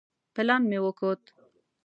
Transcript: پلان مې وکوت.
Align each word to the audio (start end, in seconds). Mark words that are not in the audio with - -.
پلان 0.33 0.61
مې 0.69 0.79
وکوت. 0.85 1.21